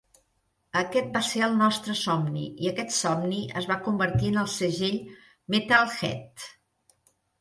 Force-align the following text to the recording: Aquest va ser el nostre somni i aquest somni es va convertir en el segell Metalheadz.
Aquest 0.79 1.09
va 1.17 1.21
ser 1.27 1.41
el 1.47 1.53
nostre 1.59 1.95
somni 1.99 2.47
i 2.65 2.71
aquest 2.71 2.93
somni 2.95 3.43
es 3.61 3.69
va 3.73 3.79
convertir 3.89 4.31
en 4.33 4.41
el 4.45 4.49
segell 4.55 4.99
Metalheadz. 5.57 6.49